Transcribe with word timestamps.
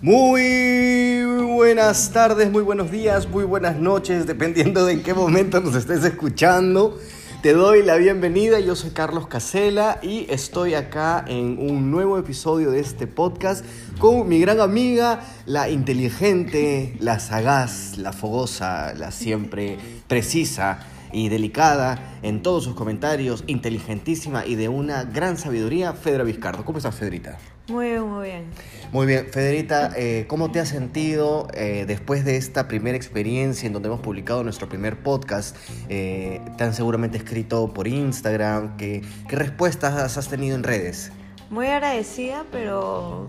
Muy 0.00 1.22
buenas 1.54 2.12
tardes, 2.12 2.50
muy 2.50 2.62
buenos 2.62 2.90
días, 2.90 3.28
muy 3.28 3.44
buenas 3.44 3.76
noches, 3.76 4.26
dependiendo 4.26 4.86
de 4.86 4.94
en 4.94 5.02
qué 5.02 5.12
momento 5.12 5.60
nos 5.60 5.74
estés 5.74 6.04
escuchando. 6.04 6.98
Te 7.42 7.52
doy 7.52 7.82
la 7.82 7.96
bienvenida, 7.96 8.58
yo 8.58 8.74
soy 8.74 8.90
Carlos 8.90 9.26
Casela 9.26 9.98
y 10.02 10.26
estoy 10.30 10.74
acá 10.74 11.24
en 11.28 11.58
un 11.58 11.90
nuevo 11.90 12.16
episodio 12.16 12.70
de 12.70 12.80
este 12.80 13.06
podcast 13.06 13.64
con 13.98 14.28
mi 14.28 14.40
gran 14.40 14.60
amiga, 14.60 15.20
la 15.46 15.68
inteligente, 15.68 16.96
la 17.00 17.20
sagaz, 17.20 17.98
la 17.98 18.12
fogosa, 18.12 18.94
la 18.94 19.10
siempre 19.10 19.78
precisa 20.06 20.80
y 21.12 21.28
delicada 21.28 21.98
en 22.22 22.42
todos 22.42 22.64
sus 22.64 22.74
comentarios, 22.74 23.44
inteligentísima 23.46 24.44
y 24.46 24.54
de 24.54 24.68
una 24.68 25.04
gran 25.04 25.36
sabiduría, 25.36 25.92
Fedra 25.92 26.24
Vizcardo. 26.24 26.64
¿Cómo 26.64 26.78
estás, 26.78 26.94
Fedrita? 26.94 27.38
Muy 27.68 27.86
bien, 27.90 28.02
muy 28.08 28.24
bien. 28.26 28.44
Muy 28.92 29.06
bien, 29.06 29.26
Federita, 29.30 29.92
eh, 29.94 30.24
¿cómo 30.26 30.50
te 30.50 30.58
has 30.58 30.70
sentido 30.70 31.48
eh, 31.52 31.84
después 31.86 32.24
de 32.24 32.36
esta 32.38 32.66
primera 32.66 32.96
experiencia 32.96 33.66
en 33.66 33.74
donde 33.74 33.88
hemos 33.88 34.00
publicado 34.00 34.42
nuestro 34.42 34.70
primer 34.70 35.02
podcast? 35.02 35.54
Eh, 35.90 36.40
te 36.56 36.64
han 36.64 36.72
seguramente 36.72 37.18
escrito 37.18 37.74
por 37.74 37.86
Instagram. 37.86 38.78
¿Qué, 38.78 39.02
¿Qué 39.28 39.36
respuestas 39.36 40.16
has 40.16 40.28
tenido 40.28 40.56
en 40.56 40.62
redes? 40.62 41.12
Muy 41.50 41.66
agradecida, 41.66 42.44
pero 42.50 43.28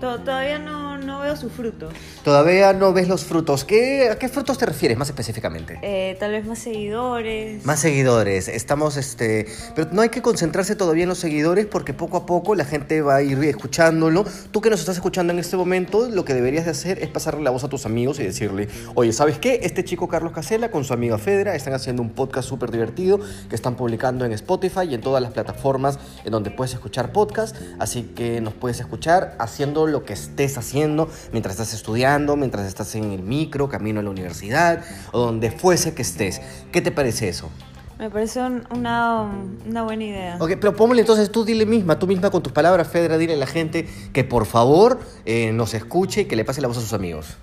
to- 0.00 0.20
todavía 0.22 0.58
no, 0.58 0.93
no 1.04 1.20
veo 1.20 1.36
sus 1.36 1.52
frutos. 1.52 1.92
Todavía 2.22 2.72
no 2.72 2.92
ves 2.92 3.08
los 3.08 3.24
frutos. 3.24 3.64
¿Qué, 3.64 4.08
¿A 4.10 4.18
qué 4.18 4.28
frutos 4.28 4.58
te 4.58 4.66
refieres 4.66 4.98
más 4.98 5.08
específicamente? 5.08 5.78
Eh, 5.82 6.16
tal 6.18 6.32
vez 6.32 6.46
más 6.46 6.58
seguidores. 6.58 7.64
Más 7.64 7.80
seguidores, 7.80 8.48
estamos, 8.48 8.96
este, 8.96 9.46
pero 9.74 9.88
no 9.92 10.02
hay 10.02 10.08
que 10.08 10.22
concentrarse 10.22 10.76
todavía 10.76 11.04
en 11.04 11.08
los 11.08 11.18
seguidores 11.18 11.66
porque 11.66 11.92
poco 11.92 12.16
a 12.16 12.26
poco 12.26 12.54
la 12.54 12.64
gente 12.64 13.02
va 13.02 13.16
a 13.16 13.22
ir 13.22 13.42
escuchándolo. 13.44 14.24
Tú 14.50 14.60
que 14.60 14.70
nos 14.70 14.80
estás 14.80 14.96
escuchando 14.96 15.32
en 15.32 15.38
este 15.38 15.56
momento, 15.56 16.08
lo 16.08 16.24
que 16.24 16.34
deberías 16.34 16.64
de 16.64 16.70
hacer 16.70 16.98
es 17.02 17.08
pasarle 17.08 17.42
la 17.42 17.50
voz 17.50 17.64
a 17.64 17.68
tus 17.68 17.86
amigos 17.86 18.18
y 18.20 18.24
decirle, 18.24 18.68
oye, 18.94 19.12
¿sabes 19.12 19.38
qué? 19.38 19.60
Este 19.62 19.84
chico 19.84 20.08
Carlos 20.08 20.32
Casela 20.32 20.70
con 20.70 20.84
su 20.84 20.92
amiga 20.92 21.18
Fedra 21.18 21.54
están 21.54 21.74
haciendo 21.74 22.02
un 22.02 22.10
podcast 22.10 22.48
súper 22.48 22.70
divertido 22.70 23.20
que 23.48 23.54
están 23.54 23.76
publicando 23.76 24.24
en 24.24 24.32
Spotify 24.32 24.82
y 24.88 24.94
en 24.94 25.00
todas 25.00 25.22
las 25.22 25.32
plataformas 25.32 25.98
en 26.24 26.32
donde 26.32 26.50
puedes 26.50 26.74
escuchar 26.74 27.12
podcast, 27.12 27.56
así 27.78 28.02
que 28.14 28.40
nos 28.40 28.54
puedes 28.54 28.80
escuchar 28.80 29.36
haciendo 29.38 29.86
lo 29.86 30.04
que 30.04 30.12
estés 30.12 30.56
haciendo 30.58 30.93
mientras 31.32 31.54
estás 31.54 31.74
estudiando, 31.74 32.36
mientras 32.36 32.66
estás 32.66 32.94
en 32.94 33.12
el 33.12 33.22
micro, 33.22 33.68
camino 33.68 34.00
a 34.00 34.02
la 34.02 34.10
universidad 34.10 34.82
o 35.12 35.20
donde 35.20 35.50
fuese 35.50 35.94
que 35.94 36.02
estés. 36.02 36.40
¿Qué 36.72 36.80
te 36.80 36.90
parece 36.90 37.28
eso? 37.28 37.50
Me 37.98 38.10
parece 38.10 38.40
un- 38.40 38.66
una, 38.70 39.22
una 39.66 39.82
buena 39.84 40.04
idea. 40.04 40.36
Ok, 40.40 40.52
pero 40.60 40.74
póngale 40.74 41.00
entonces 41.02 41.30
tú 41.30 41.44
dile 41.44 41.64
misma, 41.64 41.96
tú 41.98 42.06
misma 42.08 42.30
con 42.30 42.42
tus 42.42 42.52
palabras, 42.52 42.88
Fedra, 42.88 43.18
dile 43.18 43.34
a 43.34 43.36
la 43.36 43.46
gente 43.46 43.88
que 44.12 44.24
por 44.24 44.46
favor 44.46 44.98
eh, 45.24 45.52
nos 45.52 45.74
escuche 45.74 46.22
y 46.22 46.24
que 46.24 46.34
le 46.34 46.44
pase 46.44 46.60
la 46.60 46.66
voz 46.68 46.78
a 46.78 46.80
sus 46.80 46.92
amigos. 46.92 47.36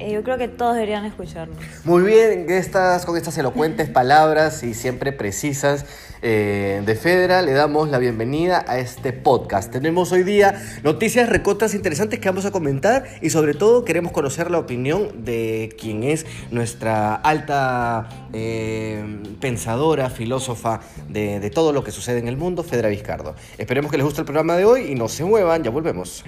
Eh, 0.00 0.12
yo 0.12 0.22
creo 0.22 0.38
que 0.38 0.46
todos 0.46 0.74
deberían 0.74 1.04
escucharnos. 1.04 1.58
Muy 1.84 2.02
bien, 2.04 2.46
con 2.46 3.16
estas 3.16 3.38
elocuentes 3.38 3.88
palabras 3.88 4.62
y 4.62 4.74
siempre 4.74 5.12
precisas 5.12 5.86
eh, 6.22 6.82
de 6.86 6.94
Fedra, 6.94 7.42
le 7.42 7.52
damos 7.52 7.88
la 7.88 7.98
bienvenida 7.98 8.64
a 8.68 8.78
este 8.78 9.12
podcast. 9.12 9.72
Tenemos 9.72 10.12
hoy 10.12 10.22
día 10.22 10.60
noticias 10.84 11.28
recotas 11.28 11.74
interesantes 11.74 12.20
que 12.20 12.28
vamos 12.28 12.44
a 12.44 12.52
comentar 12.52 13.06
y 13.22 13.30
sobre 13.30 13.54
todo 13.54 13.84
queremos 13.84 14.12
conocer 14.12 14.52
la 14.52 14.58
opinión 14.58 15.24
de 15.24 15.74
quien 15.80 16.04
es 16.04 16.26
nuestra 16.52 17.16
alta 17.16 18.08
eh, 18.32 19.04
pensadora, 19.40 20.10
filósofa 20.10 20.80
de, 21.08 21.40
de 21.40 21.50
todo 21.50 21.72
lo 21.72 21.82
que 21.82 21.90
sucede 21.90 22.18
en 22.18 22.28
el 22.28 22.36
mundo, 22.36 22.62
Fedra 22.62 22.88
Vizcardo. 22.88 23.34
Esperemos 23.58 23.90
que 23.90 23.96
les 23.96 24.04
guste 24.04 24.20
el 24.20 24.26
programa 24.26 24.56
de 24.56 24.64
hoy 24.64 24.92
y 24.92 24.94
no 24.94 25.08
se 25.08 25.24
muevan, 25.24 25.64
ya 25.64 25.70
volvemos. 25.70 26.24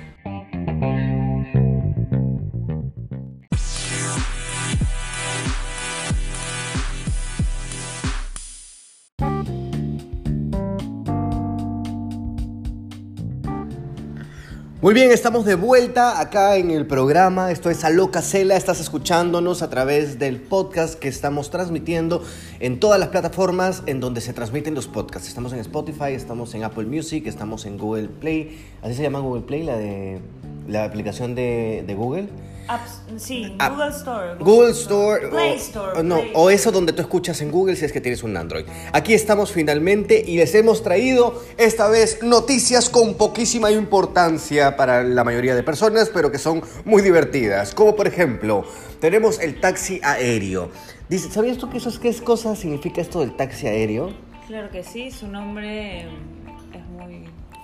Muy 14.82 14.94
bien, 14.94 15.10
estamos 15.10 15.44
de 15.44 15.56
vuelta 15.56 16.18
acá 16.20 16.56
en 16.56 16.70
el 16.70 16.86
programa. 16.86 17.50
Esto 17.50 17.68
es 17.68 17.84
Aló 17.84 18.10
Casela. 18.10 18.56
Estás 18.56 18.80
escuchándonos 18.80 19.60
a 19.60 19.68
través 19.68 20.18
del 20.18 20.40
podcast 20.40 20.98
que 20.98 21.08
estamos 21.08 21.50
transmitiendo 21.50 22.24
en 22.60 22.80
todas 22.80 22.98
las 22.98 23.10
plataformas 23.10 23.82
en 23.84 24.00
donde 24.00 24.22
se 24.22 24.32
transmiten 24.32 24.74
los 24.74 24.88
podcasts. 24.88 25.28
Estamos 25.28 25.52
en 25.52 25.58
Spotify, 25.58 26.12
estamos 26.14 26.54
en 26.54 26.64
Apple 26.64 26.86
Music, 26.86 27.26
estamos 27.26 27.66
en 27.66 27.76
Google 27.76 28.08
Play. 28.08 28.58
¿Así 28.80 28.94
se 28.94 29.02
llama 29.02 29.18
Google 29.18 29.42
Play, 29.42 29.64
la 29.64 29.76
de 29.76 30.22
la 30.66 30.84
aplicación 30.84 31.34
de 31.34 31.94
Google? 31.94 32.30
Apps, 32.70 33.02
sí, 33.16 33.56
Google 33.58 33.90
Store. 33.90 34.34
Google 34.38 34.70
Store, 34.70 35.28
Play 35.28 35.56
Store. 35.56 35.98
o 35.98 36.02
no, 36.04 36.18
Play 36.18 36.32
o 36.34 36.50
eso 36.50 36.70
donde 36.70 36.92
tú 36.92 37.02
escuchas 37.02 37.40
en 37.40 37.50
Google 37.50 37.74
si 37.74 37.84
es 37.84 37.92
que 37.92 38.00
tienes 38.00 38.22
un 38.22 38.36
Android. 38.36 38.64
Aquí 38.92 39.12
estamos 39.12 39.50
finalmente 39.50 40.22
y 40.24 40.36
les 40.36 40.54
hemos 40.54 40.84
traído 40.84 41.42
esta 41.56 41.88
vez 41.88 42.22
noticias 42.22 42.88
con 42.88 43.14
poquísima 43.14 43.72
importancia 43.72 44.76
para 44.76 45.02
la 45.02 45.24
mayoría 45.24 45.56
de 45.56 45.64
personas, 45.64 46.10
pero 46.14 46.30
que 46.30 46.38
son 46.38 46.62
muy 46.84 47.02
divertidas. 47.02 47.74
Como 47.74 47.96
por 47.96 48.06
ejemplo, 48.06 48.64
tenemos 49.00 49.40
el 49.40 49.60
taxi 49.60 50.00
aéreo. 50.04 50.70
Dice, 51.08 51.28
¿sabías 51.28 51.58
tú 51.58 51.68
que 51.70 51.78
eso 51.78 51.88
es 51.88 51.98
qué 51.98 52.08
es 52.08 52.20
cosa 52.20 52.54
significa 52.54 53.00
esto 53.00 53.18
del 53.18 53.34
taxi 53.34 53.66
aéreo? 53.66 54.12
Claro 54.46 54.70
que 54.70 54.84
sí, 54.84 55.10
su 55.10 55.26
nombre 55.26 56.06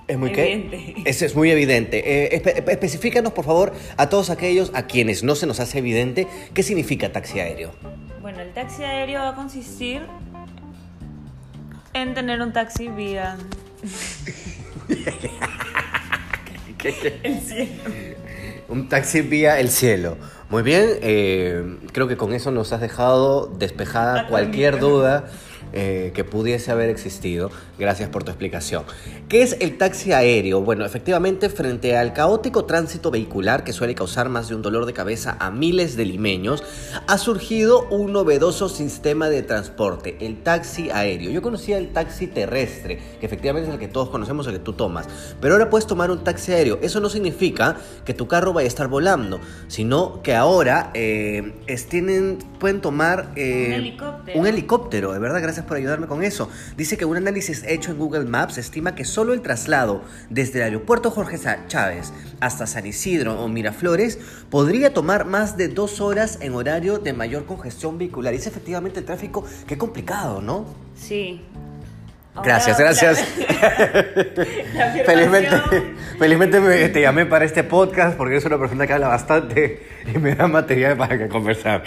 es 0.08 0.18
muy, 0.18 0.30
evidente. 0.30 0.94
qué? 1.02 1.10
Es 1.10 1.34
muy 1.34 1.50
evidente. 1.50 2.24
Eh, 2.34 2.40
espe- 2.42 2.70
especifícanos, 2.70 3.32
por 3.32 3.44
favor, 3.44 3.72
a 3.96 4.08
todos 4.08 4.30
aquellos 4.30 4.70
a 4.74 4.86
quienes 4.86 5.22
no 5.24 5.34
se 5.34 5.46
nos 5.46 5.58
hace 5.60 5.78
evidente 5.78 6.26
qué 6.54 6.62
significa 6.62 7.10
taxi 7.12 7.40
aéreo. 7.40 7.72
Bueno, 8.22 8.40
el 8.40 8.52
taxi 8.52 8.82
aéreo 8.84 9.20
va 9.20 9.30
a 9.30 9.34
consistir 9.34 10.02
en 11.94 12.14
tener 12.14 12.40
un 12.42 12.52
taxi 12.52 12.88
vía 12.88 13.36
el 17.22 17.40
cielo. 17.40 17.72
Un 18.68 18.88
taxi 18.88 19.20
vía 19.22 19.58
el 19.60 19.70
cielo. 19.70 20.16
Muy 20.50 20.62
bien, 20.62 20.86
eh, 21.02 21.76
creo 21.92 22.06
que 22.06 22.16
con 22.16 22.32
eso 22.32 22.50
nos 22.50 22.72
has 22.72 22.80
dejado 22.80 23.46
despejada 23.46 24.28
cualquier 24.28 24.78
duda 24.78 25.24
eh, 25.78 26.10
que 26.14 26.24
pudiese 26.24 26.72
haber 26.72 26.88
existido. 26.90 27.50
Gracias 27.78 28.08
por 28.08 28.24
tu 28.24 28.30
explicación. 28.30 28.84
¿Qué 29.28 29.42
es 29.42 29.56
el 29.60 29.76
taxi 29.76 30.12
aéreo? 30.12 30.62
Bueno, 30.62 30.84
efectivamente, 30.86 31.50
frente 31.50 31.96
al 31.96 32.12
caótico 32.14 32.64
tránsito 32.64 33.10
vehicular 33.10 33.62
que 33.62 33.72
suele 33.74 33.94
causar 33.94 34.28
más 34.30 34.48
de 34.48 34.54
un 34.54 34.62
dolor 34.62 34.86
de 34.86 34.92
cabeza 34.94 35.36
a 35.38 35.50
miles 35.50 35.96
de 35.96 36.06
limeños, 36.06 36.64
ha 37.06 37.18
surgido 37.18 37.86
un 37.90 38.12
novedoso 38.12 38.68
sistema 38.70 39.28
de 39.28 39.42
transporte, 39.42 40.16
el 40.20 40.42
taxi 40.42 40.88
aéreo. 40.90 41.30
Yo 41.30 41.42
conocía 41.42 41.76
el 41.76 41.92
taxi 41.92 42.26
terrestre, 42.26 42.98
que 43.20 43.26
efectivamente 43.26 43.68
es 43.68 43.74
el 43.74 43.78
que 43.78 43.88
todos 43.88 44.08
conocemos, 44.08 44.46
el 44.46 44.54
que 44.54 44.58
tú 44.60 44.72
tomas, 44.72 45.06
pero 45.40 45.54
ahora 45.54 45.68
puedes 45.68 45.86
tomar 45.86 46.10
un 46.10 46.24
taxi 46.24 46.52
aéreo. 46.52 46.78
Eso 46.80 47.00
no 47.00 47.10
significa 47.10 47.76
que 48.06 48.14
tu 48.14 48.26
carro 48.26 48.54
vaya 48.54 48.64
a 48.66 48.68
estar 48.68 48.88
volando, 48.88 49.38
sino 49.68 50.22
que 50.22 50.34
ahora 50.34 50.90
eh, 50.94 51.52
es- 51.66 51.86
tienen, 51.86 52.38
pueden 52.58 52.80
tomar 52.80 53.32
eh, 53.36 53.66
Un 53.68 53.72
helicóptero. 53.74 54.40
un 54.40 54.46
helicóptero, 54.46 55.12
de 55.12 55.18
verdad, 55.18 55.42
gracias 55.42 55.65
por 55.66 55.76
ayudarme 55.76 56.06
con 56.06 56.22
eso. 56.22 56.48
Dice 56.76 56.96
que 56.96 57.04
un 57.04 57.16
análisis 57.16 57.62
hecho 57.66 57.90
en 57.90 57.98
Google 57.98 58.24
Maps 58.24 58.58
estima 58.58 58.94
que 58.94 59.04
solo 59.04 59.32
el 59.32 59.42
traslado 59.42 60.02
desde 60.30 60.58
el 60.58 60.64
aeropuerto 60.64 61.10
Jorge 61.10 61.38
Chávez 61.68 62.12
hasta 62.40 62.66
San 62.66 62.86
Isidro 62.86 63.40
o 63.40 63.48
Miraflores 63.48 64.18
podría 64.50 64.94
tomar 64.94 65.26
más 65.26 65.56
de 65.56 65.68
dos 65.68 66.00
horas 66.00 66.38
en 66.40 66.54
horario 66.54 66.98
de 66.98 67.12
mayor 67.12 67.46
congestión 67.46 67.98
vehicular. 67.98 68.34
Y 68.34 68.38
es 68.38 68.46
efectivamente 68.46 69.00
el 69.00 69.06
tráfico, 69.06 69.44
qué 69.66 69.76
complicado, 69.76 70.40
¿no? 70.40 70.66
Sí. 70.94 71.42
Gracias, 72.42 72.78
gracias. 72.78 73.24
la- 74.74 74.94
la 74.96 75.04
Felizmente, 75.04 75.56
felizmente 76.18 76.60
me- 76.60 76.88
te 76.88 77.00
llamé 77.00 77.26
para 77.26 77.44
este 77.44 77.64
podcast 77.64 78.16
porque 78.16 78.34
eres 78.34 78.44
una 78.44 78.58
persona 78.58 78.86
que 78.86 78.92
habla 78.92 79.08
bastante 79.08 79.82
y 80.14 80.18
me 80.18 80.34
da 80.34 80.46
material 80.46 80.96
para 80.96 81.18
que 81.18 81.28
conversar. 81.28 81.82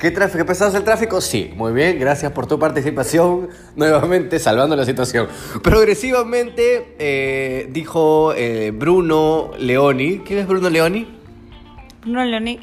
¿Qué 0.00 0.10
tráfico? 0.10 0.38
¿Qué 0.38 0.44
pesado 0.44 0.70
es 0.70 0.76
el 0.76 0.84
tráfico? 0.84 1.20
Sí, 1.20 1.52
muy 1.56 1.72
bien, 1.72 1.98
gracias 1.98 2.32
por 2.32 2.46
tu 2.46 2.58
participación, 2.58 3.48
nuevamente 3.76 4.38
salvando 4.38 4.74
la 4.76 4.84
situación. 4.84 5.28
Progresivamente, 5.62 6.94
eh, 6.98 7.68
dijo 7.70 8.34
eh, 8.36 8.72
Bruno 8.74 9.52
Leoni. 9.58 10.18
¿Quién 10.20 10.40
es 10.40 10.46
Bruno 10.46 10.68
Leoni? 10.70 11.06
Bruno 12.02 12.24
Leoni, 12.24 12.58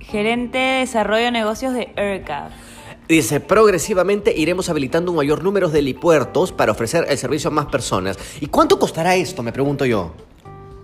gerente 0.00 0.58
de 0.58 0.78
desarrollo 0.80 1.24
de 1.26 1.30
negocios 1.30 1.72
de 1.74 1.90
ERCAF. 1.96 2.52
Dice, 3.10 3.40
progresivamente 3.40 4.32
iremos 4.36 4.68
habilitando 4.68 5.10
un 5.10 5.16
mayor 5.16 5.42
número 5.42 5.68
de 5.68 5.80
helipuertos 5.80 6.52
para 6.52 6.70
ofrecer 6.70 7.06
el 7.08 7.18
servicio 7.18 7.48
a 7.48 7.52
más 7.52 7.66
personas. 7.66 8.16
¿Y 8.40 8.46
cuánto 8.46 8.78
costará 8.78 9.16
esto? 9.16 9.42
Me 9.42 9.50
pregunto 9.50 9.84
yo. 9.84 10.12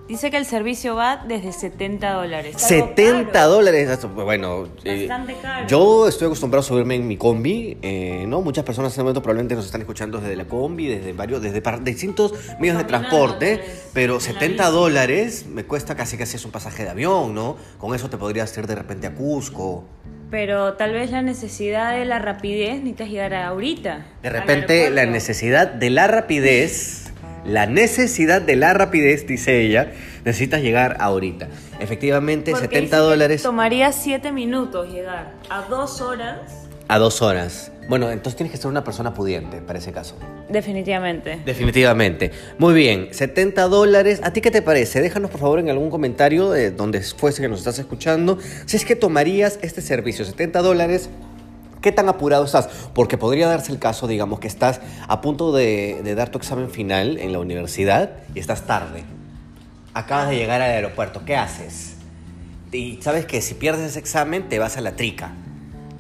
Dice 0.08 0.32
que 0.32 0.36
el 0.36 0.44
servicio 0.44 0.96
va 0.96 1.24
desde 1.28 1.52
70 1.52 2.12
dólares. 2.14 2.56
Algo 2.56 2.66
70 2.68 3.30
caro. 3.30 3.48
dólares. 3.50 3.88
eso, 3.90 4.08
Bueno, 4.08 4.66
eh, 4.82 5.06
Bastante 5.06 5.36
caro. 5.40 5.68
yo 5.68 6.08
estoy 6.08 6.26
acostumbrado 6.26 6.62
a 6.62 6.64
subirme 6.64 6.96
en 6.96 7.06
mi 7.06 7.16
combi, 7.16 7.78
eh, 7.80 8.24
¿no? 8.26 8.40
Muchas 8.40 8.64
personas 8.64 8.88
en 8.88 8.94
este 8.94 9.02
momento 9.02 9.22
probablemente 9.22 9.54
nos 9.54 9.66
están 9.66 9.82
escuchando 9.82 10.18
desde 10.18 10.34
la 10.34 10.46
combi, 10.46 10.88
desde 10.88 11.12
varios, 11.12 11.42
desde 11.42 11.62
distintos 11.84 12.34
medios 12.58 12.76
de 12.76 12.84
transporte, 12.84 13.58
pues, 13.58 13.90
pero 13.92 14.14
en 14.14 14.18
la 14.18 14.24
70 14.24 14.64
bici. 14.64 14.76
dólares 14.76 15.46
me 15.46 15.64
cuesta 15.64 15.94
casi 15.94 16.16
casi 16.16 16.34
es 16.34 16.44
un 16.44 16.50
pasaje 16.50 16.82
de 16.82 16.90
avión, 16.90 17.36
¿no? 17.36 17.56
Con 17.78 17.94
eso 17.94 18.10
te 18.10 18.16
podrías 18.16 18.56
ir 18.58 18.66
de 18.66 18.74
repente 18.74 19.06
a 19.06 19.14
Cusco. 19.14 19.84
Pero 20.30 20.74
tal 20.74 20.92
vez 20.92 21.10
la 21.10 21.22
necesidad 21.22 21.96
de 21.96 22.04
la 22.04 22.18
rapidez 22.18 22.74
necesitas 22.78 23.08
llegar 23.08 23.34
ahorita. 23.34 24.06
De 24.22 24.30
repente 24.30 24.90
la 24.90 25.06
necesidad 25.06 25.68
de 25.68 25.90
la 25.90 26.08
rapidez, 26.08 27.12
la 27.44 27.66
necesidad 27.66 28.42
de 28.42 28.56
la 28.56 28.74
rapidez, 28.74 29.26
dice 29.26 29.60
ella, 29.60 29.92
necesitas 30.24 30.62
llegar 30.62 30.96
ahorita. 31.00 31.48
Efectivamente, 31.78 32.50
Porque 32.50 32.66
70 32.66 32.80
dice 32.80 32.90
que 32.90 32.96
dólares 32.96 33.42
Tomaría 33.42 33.92
7 33.92 34.32
minutos 34.32 34.92
llegar 34.92 35.32
a 35.48 35.62
2 35.62 36.00
horas. 36.00 36.38
a 36.88 36.98
dos 36.98 37.22
horas. 37.22 37.70
Bueno, 37.88 38.10
entonces 38.10 38.36
tienes 38.36 38.50
que 38.50 38.56
ser 38.56 38.68
una 38.68 38.82
persona 38.82 39.14
pudiente 39.14 39.58
para 39.58 39.78
ese 39.78 39.92
caso. 39.92 40.16
Definitivamente. 40.48 41.40
Definitivamente. 41.44 42.32
Muy 42.58 42.74
bien, 42.74 43.08
70 43.12 43.68
dólares. 43.68 44.20
¿A 44.24 44.32
ti 44.32 44.40
qué 44.40 44.50
te 44.50 44.60
parece? 44.60 45.00
Déjanos 45.00 45.30
por 45.30 45.40
favor 45.40 45.60
en 45.60 45.70
algún 45.70 45.90
comentario 45.90 46.50
de 46.50 46.72
donde 46.72 47.00
fuese 47.00 47.42
que 47.42 47.48
nos 47.48 47.60
estás 47.60 47.78
escuchando. 47.78 48.38
Si 48.66 48.76
es 48.76 48.84
que 48.84 48.96
tomarías 48.96 49.60
este 49.62 49.82
servicio, 49.82 50.24
70 50.24 50.62
dólares. 50.62 51.10
¿Qué 51.80 51.92
tan 51.92 52.08
apurado 52.08 52.44
estás? 52.44 52.68
Porque 52.94 53.16
podría 53.16 53.46
darse 53.46 53.70
el 53.70 53.78
caso, 53.78 54.08
digamos, 54.08 54.40
que 54.40 54.48
estás 54.48 54.80
a 55.06 55.20
punto 55.20 55.52
de, 55.52 56.00
de 56.02 56.14
dar 56.16 56.30
tu 56.30 56.38
examen 56.38 56.68
final 56.70 57.18
en 57.18 57.30
la 57.30 57.38
universidad 57.38 58.10
y 58.34 58.40
estás 58.40 58.66
tarde. 58.66 59.04
Acabas 59.94 60.30
de 60.30 60.36
llegar 60.36 60.60
al 60.60 60.72
aeropuerto. 60.72 61.24
¿Qué 61.24 61.36
haces? 61.36 61.94
Y 62.72 62.98
sabes 63.00 63.26
que 63.26 63.40
si 63.40 63.54
pierdes 63.54 63.86
ese 63.86 64.00
examen 64.00 64.48
te 64.48 64.58
vas 64.58 64.76
a 64.76 64.80
la 64.80 64.96
trica. 64.96 65.32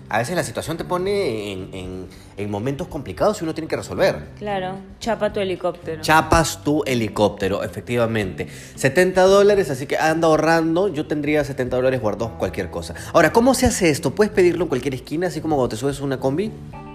A 0.08 0.18
veces 0.18 0.36
la 0.36 0.44
situación 0.44 0.76
te 0.76 0.84
pone 0.84 1.52
en, 1.52 1.68
en- 1.72 2.06
en 2.36 2.50
momentos 2.50 2.86
complicados 2.86 3.40
y 3.40 3.44
uno 3.44 3.54
tiene 3.54 3.66
que 3.66 3.76
resolver. 3.76 4.28
Claro, 4.38 4.74
chapa 5.00 5.32
tu 5.32 5.40
helicóptero. 5.40 6.02
Chapas 6.02 6.62
tu 6.62 6.82
helicóptero, 6.86 7.62
efectivamente. 7.64 8.46
70 8.76 9.22
dólares, 9.22 9.70
así 9.70 9.86
que 9.86 9.96
anda 9.98 10.28
ahorrando. 10.28 10.88
Yo 10.88 11.06
tendría 11.06 11.42
70 11.44 11.76
dólares 11.76 12.00
guardados 12.00 12.32
cualquier 12.38 12.70
cosa. 12.70 12.94
Ahora, 13.14 13.32
¿cómo 13.32 13.54
se 13.54 13.66
hace 13.66 13.88
esto? 13.90 14.14
¿Puedes 14.14 14.32
pedirlo 14.32 14.64
en 14.64 14.68
cualquier 14.68 14.94
esquina, 14.94 15.26
así 15.28 15.40
como 15.40 15.56
cuando 15.56 15.70
te 15.70 15.76
subes 15.76 15.98
a 16.00 16.04
una 16.04 16.20
combi? 16.20 16.52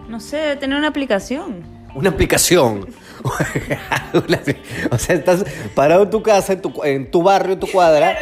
no 0.07 0.19
sé, 0.19 0.37
debe 0.37 0.55
tener 0.57 0.77
una 0.77 0.89
aplicación. 0.89 1.63
Una 1.95 2.09
aplicación. 2.11 2.87
O 4.91 4.97
sea, 4.97 5.15
estás 5.15 5.45
parado 5.75 6.03
en 6.03 6.09
tu 6.09 6.21
casa, 6.21 6.53
en 6.53 6.61
tu, 6.61 6.73
en 6.83 7.09
tu 7.11 7.23
barrio, 7.23 7.53
en 7.53 7.59
tu 7.59 7.67
cuadra. 7.67 8.13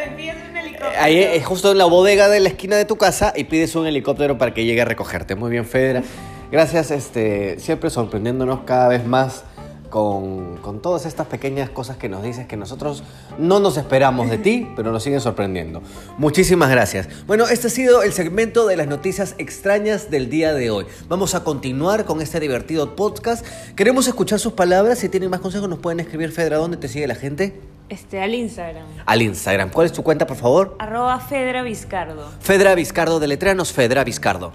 Ahí 0.98 1.20
es 1.20 1.46
justo 1.46 1.72
en 1.72 1.78
la 1.78 1.86
bodega 1.86 2.30
de 2.30 2.40
la 2.40 2.50
esquina 2.50 2.76
de 2.78 2.86
tu 2.86 2.98
casa 2.98 3.34
y 3.36 3.46
pides 3.46 3.76
un 3.76 3.88
helicóptero 3.88 4.38
para 4.38 4.54
que 4.54 4.66
llegue 4.66 4.82
a 4.82 4.86
recogerte. 4.86 5.36
Muy 5.36 5.52
bien, 5.52 5.66
Fedra. 5.66 6.04
Gracias, 6.52 6.92
este, 6.92 7.60
siempre 7.60 7.90
sorprendiéndonos 7.90 8.62
cada 8.66 8.88
vez 8.88 9.06
más 9.06 9.44
con, 9.90 10.58
con 10.58 10.82
todas 10.82 11.06
estas 11.06 11.28
pequeñas 11.28 11.70
cosas 11.70 11.98
que 11.98 12.10
nos 12.10 12.24
dices 12.24 12.48
que 12.48 12.58
nosotros 12.58 13.04
no 13.38 13.60
nos 13.60 13.78
esperamos 13.78 14.30
de 14.30 14.38
ti, 14.38 14.68
pero 14.76 14.92
nos 14.92 15.04
siguen 15.04 15.22
sorprendiendo. 15.22 15.82
Muchísimas 16.18 16.70
gracias. 16.70 17.08
Bueno, 17.28 17.48
este 17.48 17.68
ha 17.68 17.70
sido 17.70 18.04
el 18.04 18.14
segmento 18.14 18.66
de 18.66 18.78
las 18.78 18.88
noticias 18.88 19.36
extrañas 19.38 20.10
del 20.10 20.30
día 20.30 20.54
de 20.54 20.72
hoy. 20.72 20.86
Vamos 21.08 21.36
a 21.36 21.44
continuar 21.44 22.06
con 22.06 22.22
este 22.22 22.40
divertido 22.40 22.96
podcast. 22.96 23.46
Queremos 23.76 24.08
escuchar 24.08 24.40
sus 24.40 24.54
palabras. 24.54 25.00
Si 25.00 25.10
tienen 25.10 25.30
más 25.30 25.40
consejos, 25.40 25.70
nos 25.70 25.80
pueden 25.80 26.00
escribir, 26.00 26.32
Fedra, 26.32 26.58
¿dónde 26.58 26.78
te 26.78 26.88
sigue 26.88 27.08
la 27.08 27.16
gente? 27.16 27.79
Este, 27.90 28.22
al 28.22 28.36
Instagram. 28.36 28.86
Al 29.06 29.22
Instagram. 29.22 29.72
¿Cuál 29.72 29.88
es 29.88 29.94
tu 29.94 30.04
cuenta, 30.04 30.28
por 30.28 30.38
favor? 30.38 30.76
Arroba 30.80 31.20
Fedra 31.20 31.64
Vizcardo. 31.64 32.30
Fedra 32.40 32.76
Vizcardo, 32.76 33.20
deletréanos 33.20 33.74
Fedra 33.74 34.04
Vizcardo. 34.04 34.54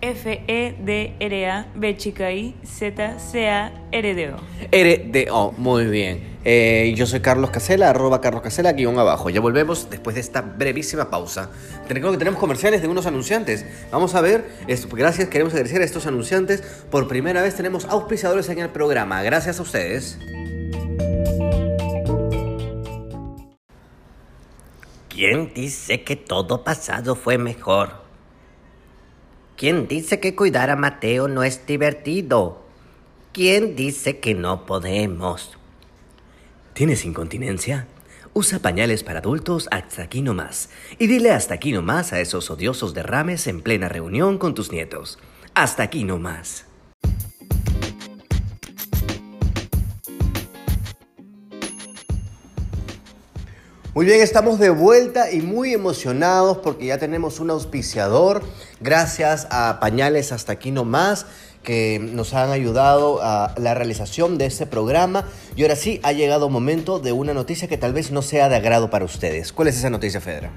E 0.00 0.10
F-E-D-R-A 0.10 1.66
B 1.74 1.96
chica 1.96 2.30
I 2.30 2.54
Z 2.64 3.18
C 3.18 3.48
A 3.48 3.72
R 3.90 4.14
D 4.14 4.30
O. 4.30 4.36
RDO, 4.70 5.52
muy 5.56 5.86
bien. 5.86 6.36
Eh, 6.44 6.94
yo 6.96 7.06
soy 7.06 7.20
Carlos 7.20 7.50
Casela, 7.50 7.90
arroba 7.90 8.20
Carlos 8.20 8.42
Casela, 8.42 8.72
guion 8.72 8.98
abajo. 8.98 9.30
Ya 9.30 9.40
volvemos 9.40 9.88
después 9.90 10.14
de 10.14 10.20
esta 10.20 10.42
brevísima 10.42 11.10
pausa. 11.10 11.50
Recuerdo 11.88 12.12
que 12.12 12.18
tenemos 12.18 12.38
comerciales 12.38 12.82
de 12.82 12.88
unos 12.88 13.06
anunciantes. 13.06 13.64
Vamos 13.90 14.14
a 14.14 14.20
ver, 14.20 14.44
gracias, 14.92 15.28
queremos 15.28 15.54
agradecer 15.54 15.80
a 15.80 15.84
estos 15.84 16.06
anunciantes. 16.06 16.60
Por 16.90 17.08
primera 17.08 17.42
vez 17.42 17.56
tenemos 17.56 17.86
auspiciadores 17.86 18.48
en 18.48 18.58
el 18.58 18.68
programa. 18.68 19.22
Gracias 19.22 19.58
a 19.58 19.62
ustedes. 19.62 20.18
¿Quién 25.16 25.54
dice 25.54 26.02
que 26.02 26.14
todo 26.14 26.62
pasado 26.62 27.16
fue 27.16 27.38
mejor? 27.38 28.02
¿Quién 29.56 29.88
dice 29.88 30.20
que 30.20 30.36
cuidar 30.36 30.68
a 30.68 30.76
Mateo 30.76 31.26
no 31.26 31.42
es 31.42 31.66
divertido? 31.66 32.66
¿Quién 33.32 33.76
dice 33.76 34.20
que 34.20 34.34
no 34.34 34.66
podemos? 34.66 35.56
¿Tienes 36.74 37.06
incontinencia? 37.06 37.86
Usa 38.34 38.58
pañales 38.58 39.02
para 39.02 39.20
adultos 39.20 39.68
hasta 39.70 40.02
aquí 40.02 40.20
no 40.20 40.34
más. 40.34 40.68
Y 40.98 41.06
dile 41.06 41.30
hasta 41.30 41.54
aquí 41.54 41.72
no 41.72 41.80
más 41.80 42.12
a 42.12 42.20
esos 42.20 42.50
odiosos 42.50 42.92
derrames 42.92 43.46
en 43.46 43.62
plena 43.62 43.88
reunión 43.88 44.36
con 44.36 44.52
tus 44.52 44.70
nietos. 44.70 45.18
Hasta 45.54 45.82
aquí 45.82 46.04
no 46.04 46.18
Muy 53.96 54.04
bien, 54.04 54.20
estamos 54.20 54.58
de 54.58 54.68
vuelta 54.68 55.32
y 55.32 55.40
muy 55.40 55.72
emocionados 55.72 56.58
porque 56.58 56.84
ya 56.84 56.98
tenemos 56.98 57.40
un 57.40 57.48
auspiciador. 57.48 58.42
Gracias 58.78 59.48
a 59.50 59.80
Pañales 59.80 60.32
Hasta 60.32 60.52
Aquí 60.52 60.70
No 60.70 60.84
Más 60.84 61.24
que 61.62 61.98
nos 61.98 62.34
han 62.34 62.50
ayudado 62.50 63.22
a 63.22 63.54
la 63.56 63.72
realización 63.72 64.36
de 64.36 64.44
este 64.44 64.66
programa. 64.66 65.24
Y 65.56 65.62
ahora 65.62 65.76
sí, 65.76 65.98
ha 66.02 66.12
llegado 66.12 66.50
momento 66.50 66.98
de 66.98 67.12
una 67.12 67.32
noticia 67.32 67.68
que 67.68 67.78
tal 67.78 67.94
vez 67.94 68.10
no 68.10 68.20
sea 68.20 68.50
de 68.50 68.56
agrado 68.56 68.90
para 68.90 69.06
ustedes. 69.06 69.50
¿Cuál 69.54 69.68
es 69.68 69.78
esa 69.78 69.88
noticia, 69.88 70.20
Fedra? 70.20 70.50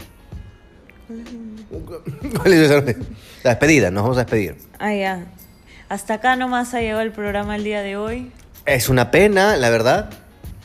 ¿Cuál 2.42 2.52
es 2.52 2.60
esa 2.60 2.82
noticia? 2.82 3.06
La 3.44 3.52
despedida, 3.52 3.90
nos 3.90 4.04
vamos 4.04 4.18
a 4.18 4.26
despedir. 4.26 4.58
Ah, 4.80 4.94
ya. 4.94 5.32
Hasta 5.88 6.16
acá 6.16 6.36
nomás 6.36 6.74
ha 6.74 6.82
llegado 6.82 7.00
el 7.00 7.14
programa 7.14 7.56
el 7.56 7.64
día 7.64 7.84
de 7.84 7.96
hoy. 7.96 8.34
Es 8.66 8.90
una 8.90 9.12
pena, 9.12 9.56
la 9.56 9.70
verdad. 9.70 10.10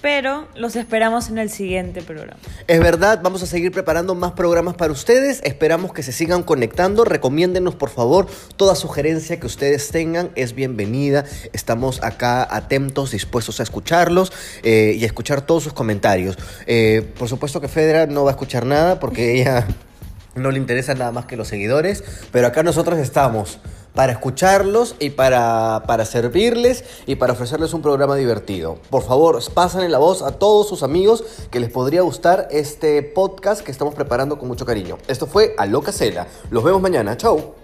Pero 0.05 0.49
los 0.55 0.77
esperamos 0.77 1.31
en 1.31 1.39
el 1.39 1.49
siguiente 1.49 2.03
programa. 2.03 2.39
Es 2.67 2.79
verdad, 2.79 3.21
vamos 3.23 3.43
a 3.43 3.47
seguir 3.47 3.73
preparando 3.73 4.15
más 4.15 4.33
programas 4.33 4.75
para 4.75 4.93
ustedes. 4.93 5.41
Esperamos 5.45 5.95
que 5.95 6.03
se 6.03 6.13
sigan 6.13 6.43
conectando. 6.43 7.07
Recomiéndenos, 7.07 7.75
por 7.75 7.89
favor, 7.89 8.27
toda 8.59 8.75
sugerencia 8.75 9.41
que 9.41 9.47
ustedes 9.47 9.89
tengan 9.89 10.29
es 10.35 10.55
bienvenida. 10.55 11.25
Estamos 11.55 12.03
acá 12.03 12.47
atentos, 12.55 13.13
dispuestos 13.13 13.61
a 13.61 13.63
escucharlos 13.63 14.31
eh, 14.63 14.95
y 14.95 15.05
a 15.05 15.07
escuchar 15.07 15.41
todos 15.41 15.63
sus 15.63 15.73
comentarios. 15.73 16.37
Eh, 16.67 17.11
por 17.19 17.31
supuesto 17.31 17.63
que 17.63 17.69
Fedra 17.69 18.05
no 18.05 18.25
va 18.25 18.33
a 18.33 18.35
escuchar 18.35 18.67
nada 18.67 19.01
porque 19.01 19.41
ella 19.41 19.67
no 20.35 20.51
le 20.51 20.59
interesa 20.59 20.93
nada 20.93 21.13
más 21.13 21.25
que 21.25 21.39
los 21.39 21.49
seguidores, 21.49 22.05
pero 22.31 22.47
acá 22.47 22.63
nosotros 22.63 22.99
estamos 22.99 23.59
para 23.95 24.13
escucharlos 24.13 24.97
y 24.99 25.11
para, 25.11 25.85
para 25.87 26.05
servirles 26.05 26.85
y 27.07 27.17
para 27.17 27.33
ofrecerles 27.33 27.73
un 27.73 27.83
programa 27.83 28.17
divertido. 28.17 28.79
Por 28.91 29.03
favor, 29.03 29.41
pasen 29.53 29.91
la 29.91 29.99
voz 29.99 30.23
a 30.23 30.33
todos 30.33 30.69
sus 30.69 30.83
amigos 30.83 31.25
que 31.51 31.61
les 31.61 31.71
podría 31.71 32.03
gustar 32.03 32.49
este 32.51 33.03
podcast 33.03 33.63
que 33.63 33.71
estamos 33.71 33.95
preparando 33.95 34.39
con 34.39 34.49
mucho 34.49 34.67
cariño. 34.67 34.99
Esto 35.07 35.27
fue 35.27 35.55
Aloca 35.59 35.93
Cela. 35.93 36.27
Los 36.51 36.65
vemos 36.65 36.83
mañana. 36.83 37.17
Chau. 37.17 37.55